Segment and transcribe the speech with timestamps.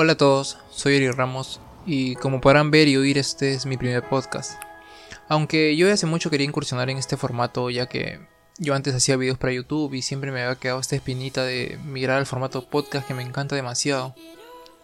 [0.00, 3.76] Hola a todos, soy Eric Ramos y como podrán ver y oír este es mi
[3.76, 4.52] primer podcast.
[5.26, 8.20] Aunque yo hace mucho quería incursionar en este formato ya que
[8.58, 12.18] yo antes hacía videos para YouTube y siempre me había quedado esta espinita de migrar
[12.18, 14.14] al formato podcast que me encanta demasiado.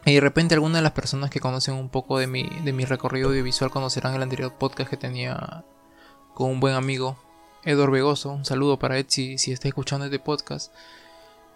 [0.05, 2.85] Y de repente algunas de las personas que conocen un poco de mi, de mi
[2.85, 5.63] recorrido audiovisual conocerán el anterior podcast que tenía
[6.35, 7.17] con un buen amigo,
[7.63, 8.31] Edward Vegoso.
[8.31, 10.73] Un saludo para Ed si, si está escuchando este podcast.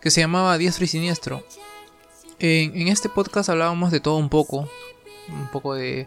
[0.01, 1.43] Que se llamaba Diestro y Siniestro.
[2.41, 4.69] En, este podcast hablábamos de todo un poco,
[5.29, 6.07] un poco de,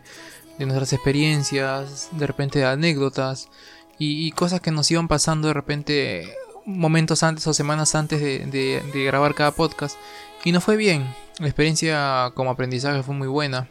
[0.60, 3.50] nuestras experiencias, de repente de anécdotas
[3.98, 6.34] y, cosas que nos iban pasando de repente
[6.66, 9.98] momentos antes o semanas antes de, grabar cada podcast.
[10.44, 13.68] Y nos fue bien, la experiencia como aprendizaje fue muy buena.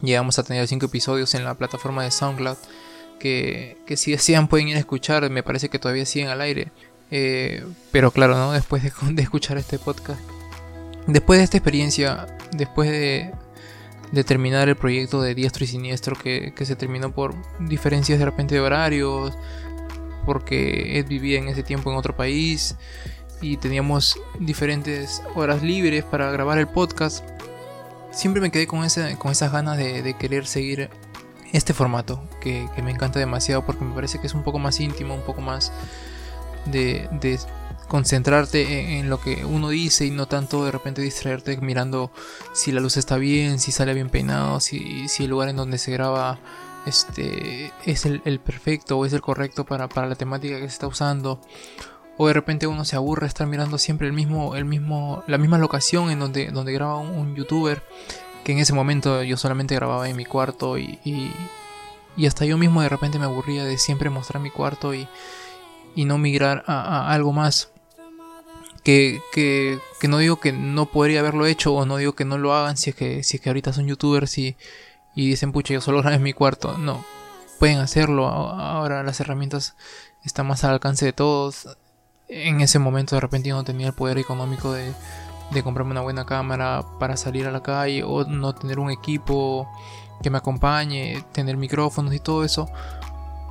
[0.00, 2.56] Llegamos a tener 5 episodios en la plataforma de SoundCloud.
[3.18, 6.72] Que, si desean pueden ir a escuchar, me parece que todavía siguen al aire.
[7.10, 8.52] Eh, pero claro, ¿no?
[8.52, 8.88] Después de
[9.22, 10.20] escuchar este podcast
[11.06, 13.32] Después de esta experiencia, después de,
[14.24, 18.60] terminar el proyecto de Diestro y Siniestro, que, se terminó por diferencias de repente de
[18.60, 19.36] horarios,
[20.24, 22.76] porque Ed vivía en ese tiempo en otro país
[23.42, 27.22] y teníamos diferentes horas libres para grabar el podcast,
[28.10, 28.86] siempre me quedé con,
[29.18, 30.88] con esas ganas de, querer seguir
[31.52, 35.14] este formato, que, me encanta demasiado porque me parece que es un poco más íntimo,
[35.14, 35.70] un poco más
[36.64, 37.08] de
[37.94, 42.10] concentrarte en, lo que uno dice y no tanto de repente distraerte mirando
[42.52, 45.78] si la luz está bien, si sale bien peinado, si, si el lugar en donde
[45.78, 46.40] se graba
[46.86, 51.40] este, es el, perfecto o es el correcto para, la temática que se está usando.
[52.16, 55.58] O de repente uno se aburre estar mirando siempre el mismo, el mismo, la misma
[55.58, 57.84] locación en donde, donde graba un, youtuber.
[58.42, 62.82] Que en ese momento yo solamente grababa en mi cuarto y, y, hasta yo mismo
[62.82, 65.06] de repente me aburría de siempre mostrar mi cuarto y,
[65.94, 67.70] y no migrar a algo más
[68.84, 72.38] que, que, que, no digo que no podría haberlo hecho o no digo que no
[72.38, 74.56] lo hagan si es que, si es que ahorita son youtubers y,
[75.14, 76.76] y dicen, pucha, yo solo grabo en mi cuarto.
[76.78, 77.04] No,
[77.58, 78.28] pueden hacerlo.
[78.28, 79.74] Ahora las herramientas
[80.24, 81.76] están más al alcance de todos.
[82.28, 84.92] En ese momento de repente yo no tenía el poder económico de,
[85.50, 89.68] de comprarme una buena cámara para salir a la calle o no tener un equipo
[90.22, 92.68] que me acompañe, tener micrófonos y todo eso.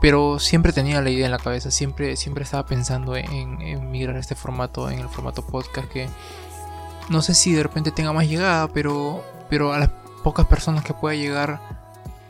[0.03, 4.35] Pero siempre tenía la idea en la cabeza, siempre, siempre estaba pensando en, migrar este
[4.35, 6.09] formato, en el formato podcast que
[7.07, 9.91] no sé si de repente tenga más llegada, pero, pero a las
[10.21, 11.61] pocas personas que pueda llegar,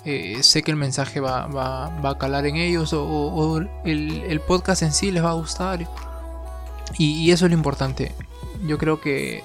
[0.06, 1.46] eh, sé que el mensaje va,
[1.88, 5.80] a calar en ellos o, el, podcast en sí les va a gustar.
[7.00, 8.12] Y, eso es lo importante.
[8.68, 9.44] Yo creo que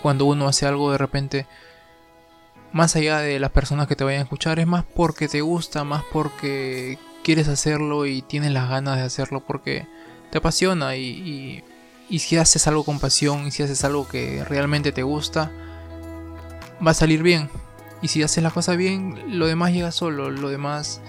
[0.00, 1.46] cuando uno hace algo de repente,
[2.72, 5.84] más allá de las personas que te vayan a escuchar, es más porque te gusta,
[5.84, 9.84] más porque quieres hacerlo y tienes las ganas de hacerlo porque
[10.30, 11.64] te apasiona y,
[12.08, 15.50] si haces algo con pasión y si haces algo que realmente te gusta,
[16.86, 17.50] va a salir bien.
[18.00, 21.00] Y si haces la cosa bien, lo demás llega solo, lo demás...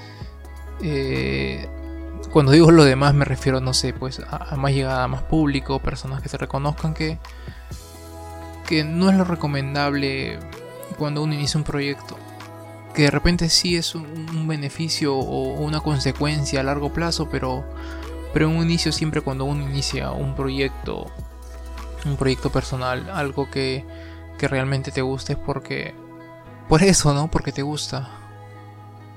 [0.82, 1.70] Eh,
[2.32, 5.78] cuando digo lo demás me refiero, no sé, pues a, más llegada, a más público,
[5.84, 7.20] personas que se reconozcan que,
[8.66, 10.40] que no es lo recomendable
[10.98, 12.18] cuando uno inicia un proyecto
[12.98, 17.64] que de repente sí es un, beneficio o una consecuencia a largo plazo, pero,
[18.34, 21.06] pero un inicio siempre cuando uno inicia un proyecto,
[22.06, 23.86] un proyecto personal, algo que,
[24.40, 25.94] que realmente te guste es porque,
[26.68, 27.30] por eso, ¿no?
[27.30, 28.10] Porque te gusta.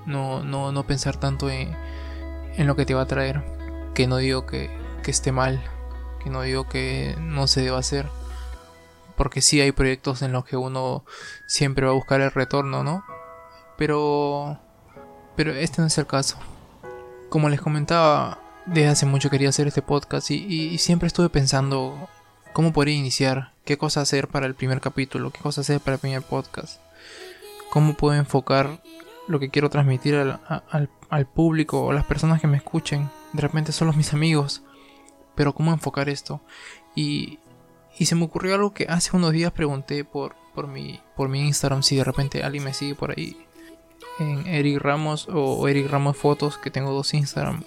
[0.05, 1.75] No, no, no pensar tanto en,
[2.59, 3.43] en lo que te va a traer.
[3.95, 4.71] Que no digo que,
[5.03, 5.59] que esté mal,
[6.23, 8.11] que no digo que no se deba hacer.
[9.17, 11.03] Porque sí hay proyectos en los que uno
[11.47, 13.05] siempre va a buscar el retorno, ¿no?
[13.81, 14.59] Pero.
[15.37, 16.37] Pero este no es el caso.
[17.31, 22.11] Como les comentaba, desde hace mucho quería hacer este podcast y, siempre estuve pensando
[22.53, 26.01] cómo podría iniciar, qué cosa hacer para el primer capítulo, qué cosa hacer para el
[26.01, 26.79] primer podcast,
[27.71, 28.83] cómo puedo enfocar
[29.29, 33.09] lo que quiero transmitir al, público o las personas que me escuchen.
[33.33, 34.63] De repente son los mis amigos,
[35.35, 36.43] pero cómo enfocar esto.
[36.95, 37.39] Y,
[37.99, 41.47] y se me ocurrió algo que hace unos días pregunté por, por, mi, por mi
[41.47, 43.47] Instagram si de repente alguien me sigue por ahí
[44.21, 47.63] en Eric Ramos o Eric Ramos Fotos, que tengo dos Instagram.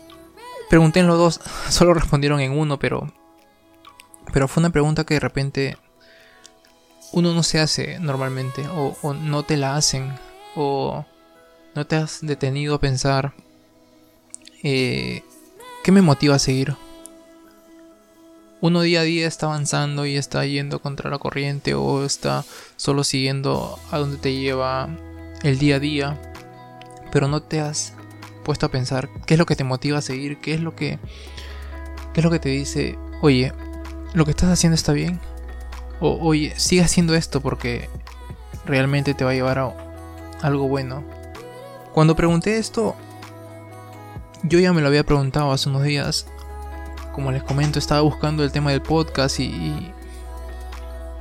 [0.69, 3.11] Pregunté en los dos, solo respondieron en uno, pero.
[4.31, 5.77] Pero fue una pregunta que de repente
[7.11, 10.13] uno no se hace normalmente, o, no te la hacen,
[10.55, 11.05] o
[11.75, 13.33] no te has detenido a pensar
[14.63, 15.23] eh,
[15.83, 16.75] qué me motiva a seguir.
[18.61, 22.45] Uno día a día está avanzando y está yendo contra la corriente o está
[22.77, 24.87] solo siguiendo a donde te lleva
[25.43, 26.32] el día a día
[27.13, 27.93] pero no te has
[28.43, 30.97] puesto a pensar qué es lo que te motiva a seguir, qué es lo que
[32.11, 33.53] qué es lo que te dice, "Oye,
[34.15, 35.19] lo que estás haciendo está bien."
[35.99, 37.87] O, "Oye, sigue haciendo esto porque
[38.65, 39.73] realmente te va a llevar a
[40.41, 41.03] algo bueno.
[41.93, 42.95] Cuando pregunté esto,
[44.41, 46.25] yo ya me lo había preguntado hace unos días.
[47.13, 49.93] Como les comento, estaba buscando el tema del podcast y,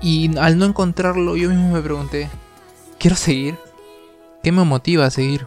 [0.00, 2.31] y, al no encontrarlo, yo mismo me pregunté,
[2.99, 3.59] ¿quiero seguir?
[4.43, 5.47] ¿Qué me motiva a seguir?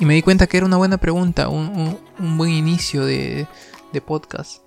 [0.00, 3.46] Y me di cuenta que era una buena pregunta, un, buen inicio de,
[3.92, 4.62] de podcast.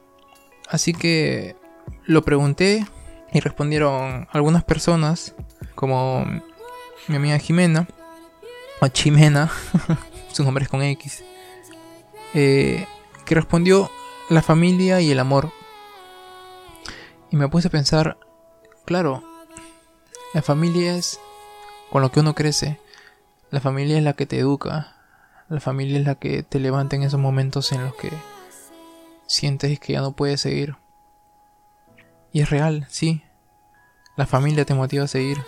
[0.67, 1.55] Así que
[2.05, 2.85] lo pregunté
[3.31, 5.33] y respondieron algunas personas,
[5.73, 6.25] como
[7.07, 7.87] mi amiga Jimena,
[8.81, 9.49] o Chimena,
[10.33, 11.23] su nombre es con X,
[12.33, 12.85] eh,
[13.25, 13.89] que respondió
[14.29, 15.51] la familia y el amor.
[17.29, 18.17] Y me puse a pensar,
[18.85, 19.23] claro,
[20.33, 21.19] la familia es
[21.89, 22.79] con lo que uno crece,
[23.49, 25.00] la familia es la que te educa,
[25.51, 28.09] la familia es la que te levanta en esos momentos en los que
[29.27, 30.77] sientes que ya no puedes seguir.
[32.31, 33.21] Y es real, sí.
[34.15, 35.44] La familia te motiva a seguir.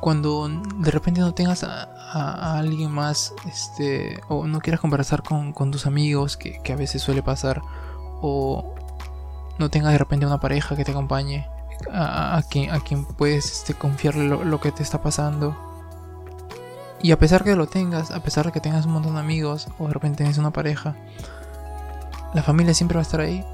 [0.00, 5.86] Cuando de repente no tengas a, alguien más, este, o no quieras conversar con, tus
[5.86, 7.62] amigos, que, a veces suele pasar,
[8.20, 8.74] o
[9.58, 11.46] no tengas de repente una pareja que te acompañe,
[11.92, 15.67] a, quien, a quien puedes este, confiarle lo que te está pasando.
[17.02, 19.68] Y a pesar que lo tengas, a pesar de que tengas un montón de amigos,
[19.78, 20.96] o de repente tienes una pareja,
[22.34, 23.44] la familia siempre va a estar ahí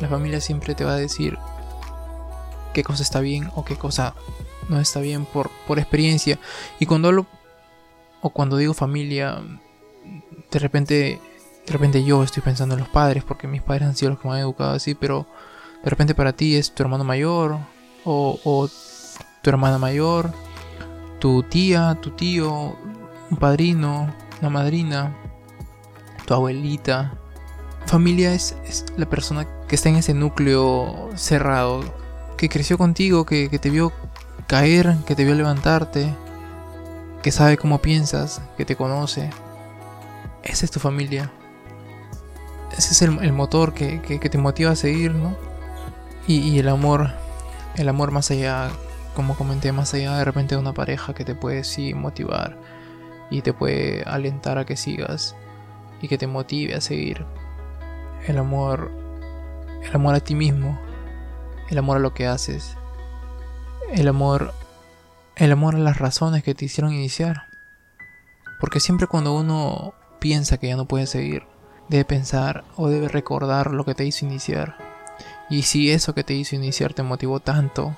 [0.00, 1.38] la familia siempre te va a decir
[2.72, 4.14] qué cosa está bien o qué cosa
[4.68, 6.38] no está bien por, por experiencia.
[6.78, 7.26] Y cuando hablo
[8.20, 9.42] o cuando digo familia,
[10.50, 11.20] de repente,
[11.66, 14.28] de repente yo estoy pensando en los padres, porque mis padres han sido los que
[14.28, 15.26] me han educado así, pero
[15.82, 17.58] de repente para ti es tu hermano mayor
[18.04, 18.68] o, o
[19.42, 20.32] tu hermana mayor,
[21.22, 22.76] tu tía, tu tío,
[23.30, 25.16] un padrino, una madrina,
[26.26, 27.16] tu abuelita,
[27.86, 28.56] Familia es,
[28.96, 31.84] la persona que está en ese núcleo cerrado,
[32.36, 33.92] que creció contigo, que, te vio
[34.48, 36.12] caer, que te vio levantarte,
[37.22, 39.30] que sabe cómo piensas, que te conoce.
[40.42, 41.30] Esa es tu familia.
[42.76, 45.36] Ese es el, motor que, te motiva a seguir, ¿no?
[46.26, 47.12] Y, y, el amor,
[47.76, 48.70] el amor más allá,
[49.14, 52.58] como comenté, más allá de repente una pareja que te puede sí motivar
[53.30, 55.36] y te puede alentar a que sigas
[56.00, 57.24] y que te motive a seguir
[58.26, 58.90] el amor,
[59.82, 60.78] el amor a ti mismo,
[61.68, 62.76] el amor a lo que haces,
[63.90, 64.52] el amor,
[65.36, 67.46] el amor a las razones que te hicieron iniciar.
[68.60, 71.44] Porque siempre cuando uno piensa que ya no puede seguir,
[71.88, 74.76] debe pensar o debe recordar lo que te hizo iniciar.
[75.50, 77.96] Y si eso que te hizo iniciar te motivó tanto,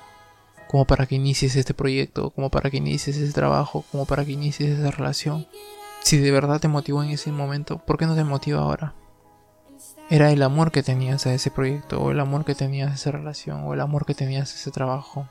[0.75, 4.33] como para que inicies este proyecto, como para que inicies ese trabajo, como para que
[4.33, 5.47] inicies esa relación,
[6.01, 8.93] si de verdad te motivó en ese momento, ¿por qué no te motiva ahora?
[10.09, 13.11] era el amor que tenías a ese proyecto, o el amor que tenías a esa
[13.11, 15.29] relación, o el amor que tenías a ese trabajo.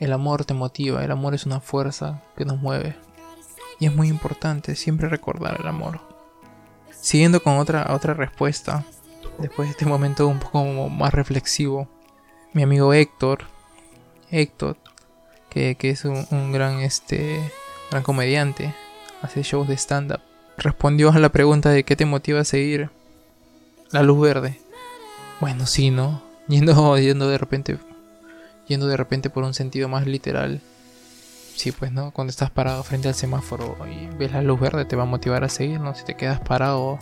[0.00, 2.96] El amor te motiva, el amor es una fuerza que nos mueve.
[3.78, 6.00] Y es muy importante siempre recordar el amor.
[6.90, 8.84] Siguiendo con otra, otra respuesta,
[9.38, 11.86] después de este momento un poco más reflexivo,
[12.52, 13.44] mi amigo Héctor,
[14.30, 14.76] Héctor,
[15.48, 17.40] que, es un, un, gran, este,
[17.90, 18.74] gran comediante,
[19.22, 20.20] hace shows de stand-up,
[20.56, 22.90] respondió a la pregunta de qué te motiva a seguir
[23.90, 24.60] la luz verde.
[25.40, 26.22] Bueno, sí, ¿no?
[26.48, 27.78] Yendo, yendo de repente.
[28.66, 30.60] Yendo de repente por un sentido más literal.
[31.56, 32.12] Sí, pues, ¿no?
[32.12, 35.44] Cuando estás parado frente al semáforo y ves la luz verde te va a motivar
[35.44, 35.94] a seguir, ¿no?
[35.94, 36.98] Si te quedas parado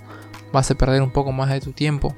[0.53, 2.15] vas a perder un poco más de tu tiempo.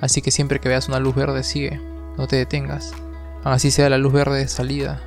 [0.00, 1.78] Así que siempre que veas una luz verde sigue,
[2.16, 2.92] no te detengas.
[3.44, 5.00] Así sea la luz verde de salida.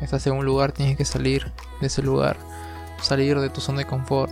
[0.00, 2.36] Estás en un lugar, tienes que salir de ese lugar.
[3.02, 4.30] Salir de tu zona de confort.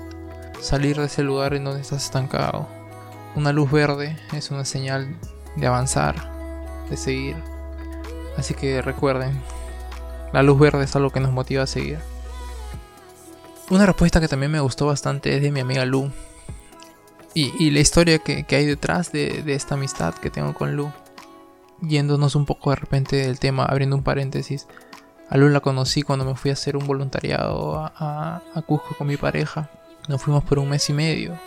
[0.61, 2.69] Salir de ese lugar en donde estás estancado.
[3.35, 5.17] Una luz verde es una señal
[5.57, 6.31] de avanzar,
[6.91, 7.37] de seguir.
[8.37, 9.41] Así que recuerden,
[10.33, 11.99] la luz verde es algo que nos motiva a seguir.
[13.71, 16.11] Una respuesta que también me gustó bastante es de mi amiga Lu.
[17.35, 20.91] Y, la historia que, hay detrás de, esta amistad que tengo con Lu.
[21.83, 24.67] Yéndonos un poco de repente del tema, abriendo un paréntesis.
[25.29, 29.17] A Lu la conocí cuando me fui a hacer un voluntariado a, Cusco con mi
[29.17, 29.71] pareja.
[30.09, 31.39] Nos fuimos por un mes y medio.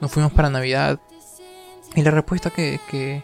[0.00, 1.00] Nos fuimos para Navidad
[1.94, 3.22] y la respuesta que,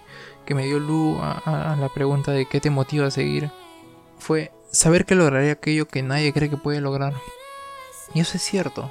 [0.48, 3.50] me dio Lu a, la pregunta de qué te motiva a seguir
[4.18, 7.14] fue saber que lograré aquello que nadie cree que puede lograr.
[8.14, 8.90] Y eso es cierto.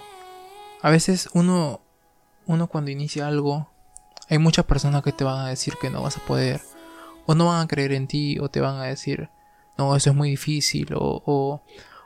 [0.81, 1.81] A veces uno,
[2.45, 3.69] uno cuando inicia algo,
[4.29, 6.61] hay muchas personas que te van a decir que no vas a poder,
[7.29, 9.29] o no van a creer en ti, o te van a decir,
[9.77, 11.61] no, eso es muy difícil, o, o,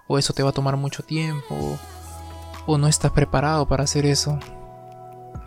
[0.07, 1.79] o eso te va a tomar mucho tiempo,
[2.65, 4.39] o no estás preparado para hacer eso.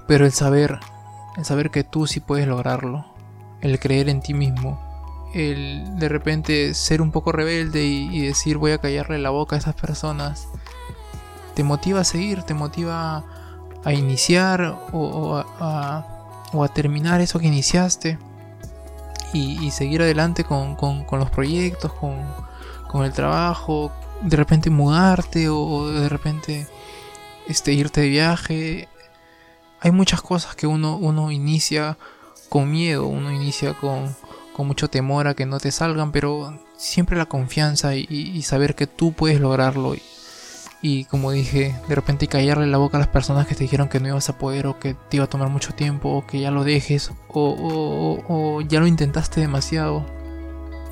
[0.07, 0.79] Pero el saber
[1.37, 3.05] el saber que tú sí puedes lograrlo,
[3.61, 4.81] el creer en ti mismo,
[5.35, 9.59] el de repente ser un poco rebelde y, decir voy a callarle la boca a
[9.59, 10.49] esas personas,
[11.55, 13.25] te motiva a seguir, te motiva
[13.85, 16.05] a iniciar o, a,
[16.75, 18.19] terminar eso que iniciaste
[19.33, 20.77] y, seguir adelante con,
[21.11, 23.93] los proyectos, con, el trabajo,
[24.23, 26.67] de repente mudarte o, de repente
[27.47, 28.89] este, irte de viaje.
[29.81, 31.99] Hay muchas cosas que uno, uno inicia
[32.49, 34.17] con miedo, uno inicia con,
[34.57, 38.87] con mucho temor a que no te salgan, pero siempre la confianza y, saber que
[38.87, 39.95] tú puedes lograrlo.
[40.83, 43.99] Y, como dije, de repente callarle la boca a las personas que te dijeron que
[43.99, 46.51] no ibas a poder o que te iba a tomar mucho tiempo o que ya
[46.51, 50.05] lo dejes o, ya lo intentaste demasiado.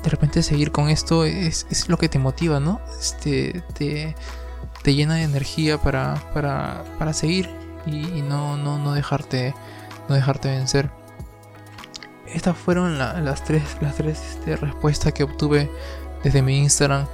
[0.03, 2.81] De repente seguir con esto es, lo que te motiva, ¿no?
[2.99, 4.15] Este, te,
[4.83, 7.49] te llena de energía para, para, para seguir
[7.85, 9.53] y, no, no, no, dejarte,
[10.09, 10.89] no dejarte vencer
[12.35, 15.71] estas fueron las tres, las tres este, respuestas que obtuve
[16.23, 17.07] desde mi Instagram.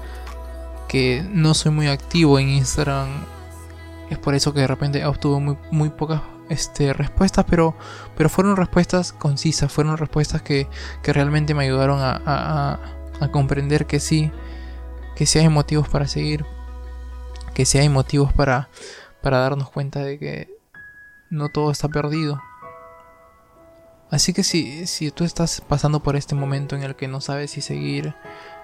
[0.91, 3.07] Que no soy muy activo en Instagram.
[4.09, 7.77] Es por eso que de repente obtuve muy, muy pocas este, respuestas, pero,
[8.17, 10.67] pero fueron respuestas concisas, fueron respuestas que,
[11.01, 12.79] realmente me ayudaron a,
[13.31, 14.31] comprender que sí,
[15.15, 16.43] que sí hay motivos para seguir,
[17.53, 18.67] que sí hay motivos para,
[19.21, 20.49] para darnos cuenta de que
[21.29, 22.41] no todo está perdido,
[24.11, 27.51] Así que si, si tú estás pasando por este momento en el que no sabes
[27.51, 28.13] si seguir,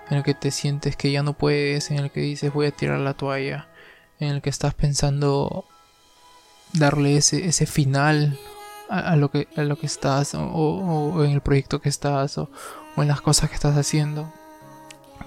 [0.09, 2.71] en el que te sientes que ya no puedes, en el que dices voy a
[2.71, 3.67] tirar la toalla,
[4.19, 5.65] en el que estás pensando
[6.73, 8.37] darle ese, ese final
[8.89, 12.49] a, lo que, a lo que estás, o, en el proyecto que estás, o,
[12.97, 14.31] en las cosas que estás haciendo,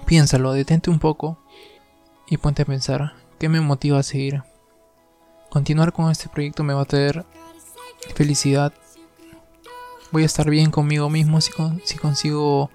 [0.05, 1.37] piénsalo, detente un poco
[2.27, 4.43] y ponte a pensar, ¿qué me motiva a seguir?
[5.49, 7.25] Continuar con este proyecto me va a traer
[8.15, 8.73] felicidad,
[10.11, 11.51] voy a estar bien conmigo mismo si,
[11.85, 12.71] si consigo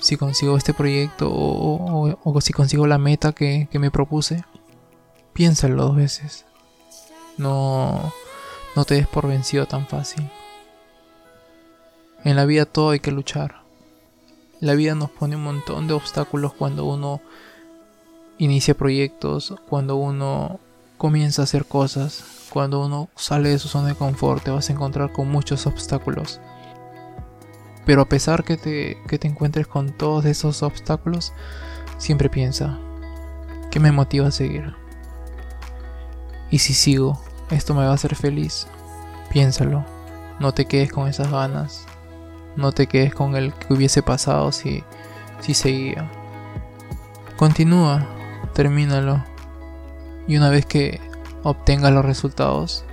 [0.00, 4.44] si consigo este proyecto o, si consigo la meta que, me propuse.
[5.32, 6.46] Piénsalo dos veces.
[7.36, 8.12] No,
[8.76, 10.28] no te des por vencido tan fácil.
[12.24, 13.62] En la vida todo hay que luchar.
[14.60, 17.20] La vida nos pone un montón de obstáculos cuando uno
[18.36, 20.60] inicia proyectos, cuando uno
[20.98, 24.72] comienza a hacer cosas, cuando uno sale de su zona de confort, te vas a
[24.72, 26.40] encontrar con muchos obstáculos.
[27.90, 31.32] Pero a pesar que te, que te encuentres con todos esos obstáculos,
[31.98, 32.78] siempre piensa,
[33.72, 34.76] ¿qué me motiva a seguir?
[36.52, 37.20] Y si sigo,
[37.50, 38.68] esto me va a hacer feliz.
[39.32, 39.84] Piénsalo,
[40.38, 41.84] no te quedes con esas ganas,
[42.54, 44.84] no te quedes con el que hubiese pasado si,
[45.40, 46.08] si seguía.
[47.36, 48.06] Continúa,
[48.54, 49.24] termínalo.
[50.28, 51.00] Y una vez que
[51.42, 52.84] obtengas los resultados,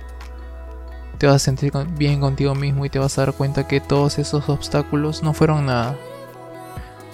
[1.18, 4.18] te vas a sentir bien contigo mismo y te vas a dar cuenta que todos
[4.18, 5.96] esos obstáculos no fueron nada.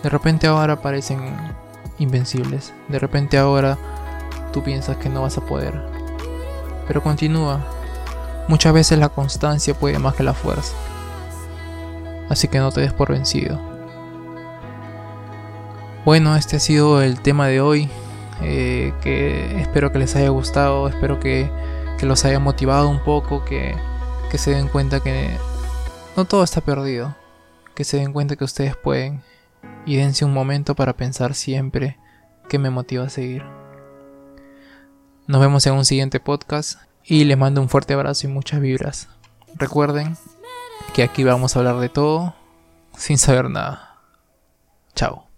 [0.02, 1.20] De repente ahora parecen
[1.98, 2.74] invencibles.
[2.88, 3.78] De repente ahora
[4.52, 5.82] tú piensas que no vas a poder.
[6.86, 7.60] Pero continúa.
[8.46, 10.74] Muchas veces la constancia puede más que la fuerza.
[12.28, 13.58] Así que no te des por vencido.
[16.04, 17.88] Bueno, este ha sido el tema de hoy.
[18.42, 20.88] Eh, que espero que les haya gustado.
[20.88, 21.50] Espero que,
[21.98, 23.46] que los haya motivado un poco.
[23.46, 23.74] Que
[24.34, 25.38] que se den cuenta que
[26.16, 27.14] no todo está perdido,
[27.76, 29.22] que se den cuenta que ustedes pueden
[29.86, 31.98] y dense un momento para pensar siempre
[32.48, 33.44] qué me motiva a seguir.
[35.28, 39.08] Nos vemos en un siguiente podcast y les mando un fuerte abrazo y muchas vibras.
[39.54, 40.16] Recuerden
[40.94, 42.34] que aquí vamos a hablar de todo
[42.96, 44.00] sin saber nada.
[44.96, 45.33] Chao.